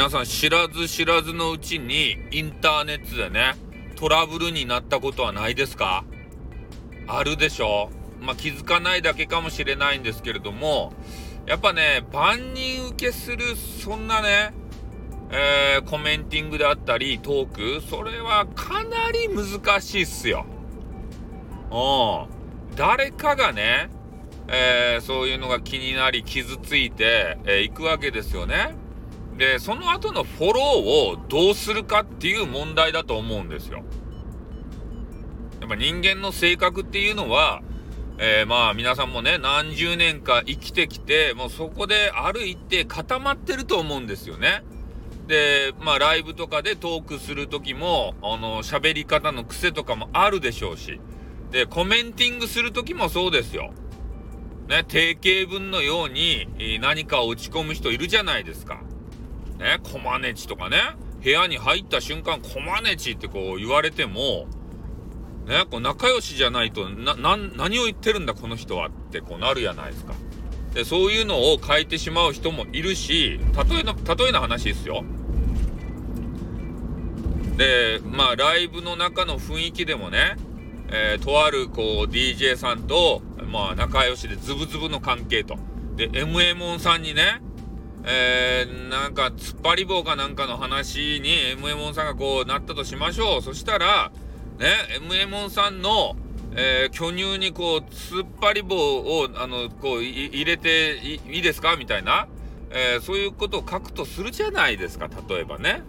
[0.00, 3.54] 皆さん知らず知らずのうちにインターネットでね、
[3.96, 6.06] トラブルになったことはないですか？
[7.06, 7.90] あるでしょ？
[8.18, 10.94] まあ、気づかないだけかもしれないんですけれども、
[11.44, 14.54] やっぱね、万人受けする、そんなね、
[15.32, 20.46] えー、コメンティングであったり、トーク、それはかなり難しいっすよ。
[21.70, 22.74] うん。
[22.74, 23.90] 誰かがね、
[24.48, 28.74] えー、そういうのが気になり傷ついてい、えー、くわけですよね。
[29.40, 30.64] で、その後のフォロー
[31.14, 33.82] をどうするかっていう問題だと思うんですよ。
[35.60, 37.62] やっぱ人間の性格っていうのは、
[38.18, 44.62] えー、まあ皆さんもね、何十年か生きてきて、もうそこである一定固まってると思うんですよね。
[45.26, 51.00] で、まあライブとかでトークする時も、あの、喋り方の癖とかもあるでしょうし。
[51.50, 53.72] で、コメンティングする時もそうですよ。
[54.68, 56.46] ね、定型文のように
[56.82, 58.82] 何かを打ち込む人いるじゃないですか。
[59.60, 60.78] ね、コマネチとかね、
[61.22, 64.48] 部屋に入った瞬間、コマネチってこう言われても、
[65.46, 70.14] ね、こう仲良しじゃないと、な、な、何を言ってるんだこの人はってこうなるやないですか。
[70.72, 75.04] で、そういうのを変えてしまう人もいるし、例えの、例えの話ですよ。
[77.58, 80.36] で、まあ、ライブの中の雰囲気でもね、
[80.88, 85.58] えー、とあるこう DJ さんと、まあ、仲良しでズブズブの関係と。
[85.96, 87.42] で、MA モンさんにね、
[88.04, 93.42] えー、なんか突っ張り棒かなんかの話に MA モンさんがこうなったとしましょう。
[93.42, 94.10] そしたら、
[94.58, 94.68] ね、
[95.08, 96.16] MA モンさんの、
[96.56, 100.96] えー、巨乳にこう、突っ張り棒を、あの、こう、入れて
[101.28, 101.76] いいですか？
[101.76, 102.26] みたいな、
[102.70, 105.82] えー、そういうことを書くとするじゃないですか、例えばね。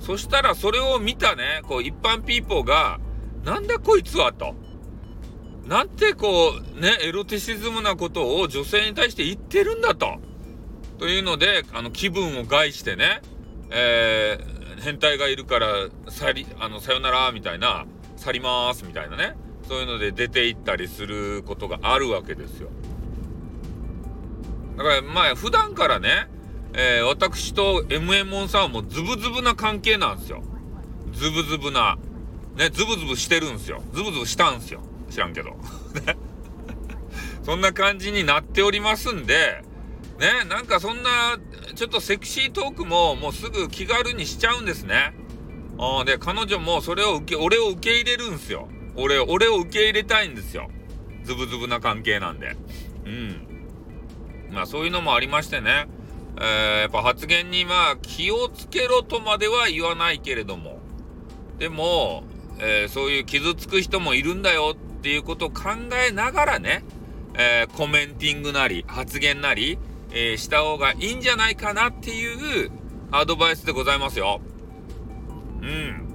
[0.00, 2.98] そしたら、それを見たね、こう、一般ピーポーが、
[3.44, 4.54] なんだこいつはと。
[5.66, 10.18] なんてこう、ね、エロティシズムなことを女性に対して言ってるんだと。
[10.98, 13.20] というので、あの、気分を害してね、
[13.70, 15.68] えー、変態がいるから、
[16.08, 17.86] さり、あの、さよなら、みたいな、
[18.16, 19.36] 去りまーすみたいなね。
[19.68, 22.68] そういうので出て行ったりすることがあるわけですよ。
[24.76, 26.28] だからまあ普段からね、
[26.74, 30.42] えー、私と MA モンさんはもうズブズブな関係なんですよ。
[31.12, 31.96] ズブズブな
[32.56, 33.82] ねズブズブしてるんですよ。
[33.92, 34.80] ズブズブしたんですよ。
[35.10, 35.56] 知らんけど。
[37.42, 39.62] そんな感じになっておりますんで
[40.18, 41.38] ねなんかそんな
[41.74, 45.14] ちょっとセクシートークももうすぐ気軽にしちゃうんですね
[45.78, 48.68] あで、彼女もそれを受け、俺を受け入れるんすよ。
[48.96, 50.70] 俺、俺を受け入れたいんですよ。
[51.24, 52.56] ズブズブな関係なんで。
[53.04, 53.46] うん。
[54.50, 55.86] まあそういうのもありましてね。
[56.38, 60.78] えー、やっぱ発言にまあ気をつけろとまでは言わないけれども。
[61.58, 62.24] でも、
[62.58, 65.70] えー、そういう傷つく人もいるんだよっていうことを考
[66.08, 66.84] えながらね、
[67.34, 69.78] えー、コメンティングなり発言なり、
[70.10, 72.70] えー、した方がいいんじゃないかなっていう
[73.10, 74.40] アドバイスでございますよ。
[75.62, 76.06] うん。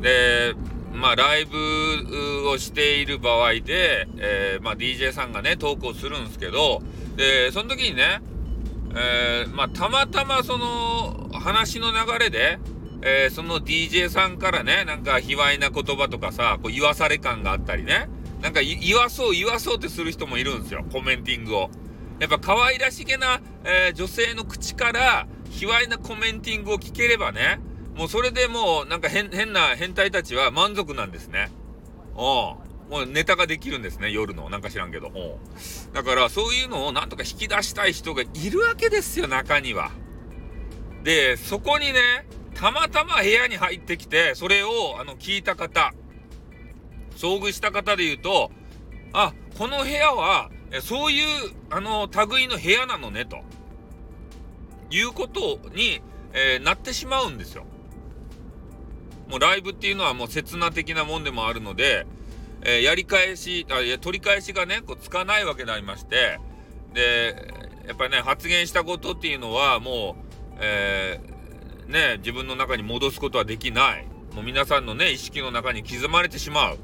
[0.00, 0.54] で、
[0.92, 6.82] まあ、ライブをしている場合で、えー、まあ、DJ さんがね、投稿するんですけど、
[7.16, 8.20] で、その時にね、
[8.94, 12.58] えー、まあ、たまたまその話の流れで、
[13.02, 18.08] えー、その DJ さんからね、なんか卑猥な言葉とかさ、こう言わされ感があったりね、
[18.42, 21.70] なんか言わそう言わそうってする人もいるんですよ、コメンティングを。
[22.18, 27.60] やっぱ可愛らしげな、えー、女性の口から、卑猥なコメンティングを聞ければね、
[27.94, 31.50] もうそれでもうなんか変、な変態たちは満足なんですね。
[32.16, 32.56] お
[32.90, 34.50] もうネタができるんですね、夜の。
[34.50, 35.10] なんか知らんけど。
[35.92, 39.92] だからそういうのをなんとか引き出したい人がいるわけですよ、中には。
[41.04, 45.92] で、そこにね、たまたま部屋に入ってきて、それをあの聞いた方、
[47.16, 48.50] 遭遇した方で言うと、
[49.12, 50.50] あ、この部屋は、
[50.80, 53.38] そういうあの類の部屋なのねと。
[54.92, 56.02] いうことに、
[56.34, 57.64] えー、なってしまうんですよ。
[59.28, 62.06] もうライブっていうのはもう刹那的なもんでもあるので、
[62.62, 66.38] えー、やり返し、あいや取り返しがね、こうつかないわけでありまして、
[66.92, 67.52] で、
[67.88, 70.16] やっぱりね、発言したことっていうのはも
[70.52, 74.06] う、えー、ね、自分の中に戻すことはできない。
[74.34, 76.78] もう皆さんのね、意識の中に刻まれてしまう。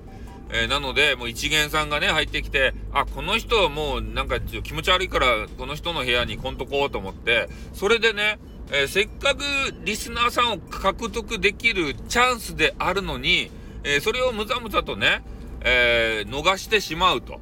[0.51, 8.39] えー、なので、もう一元さんがね、入ってきて、あ、この人はもうなんか気持ち悪いから、この人の部屋に来んとこうと思って、それでね、
[8.71, 9.43] えー、せっかく
[9.85, 13.51] リスナーさんを獲得できるチャンスであるのに、
[13.85, 15.23] えー、それをむざむざとね、
[15.61, 17.41] え逃してしまうと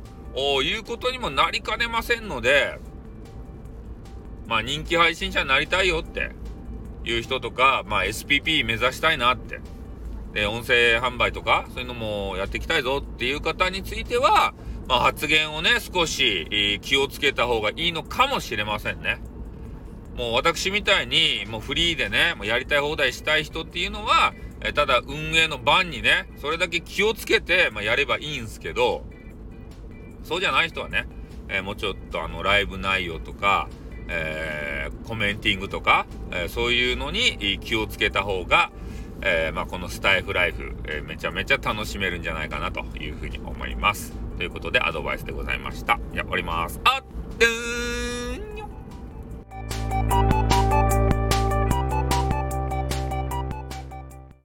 [0.62, 2.78] いうことにもなりかねませんので、
[4.46, 6.30] まあ人気配信者になりたいよって
[7.04, 9.60] いう人とか、まあ SPP 目指したいなって。
[10.36, 14.52] で、音声販売とか、そういうのもやっていきたいぞっていう方については、
[14.86, 19.18] まあ、発言をね、少し気をつけた方がいいのかもしれませんね。
[20.14, 29.04] もう私みたいにもうフリーでねもうやりたい放題したい人っていうのはえただ運営の番にねそれだけ気をつけて、まあ、やればいいんすけど
[30.24, 31.06] そうじゃない人はね、
[31.48, 33.68] えー、もうちょっとあのライブ内容とか、
[34.08, 38.72] えー、コメンティングとか、えー、そういうのに気をつけた方が、
[39.22, 44.12] えまあ、このスタイフライフ、えめちゃめちゃ楽しめるんじゃないかなというふうに思います。
[44.36, 45.98] ということでアドバイスでございました。
[46.12, 46.80] じゃあ終わります。
[46.84, 47.85] あっ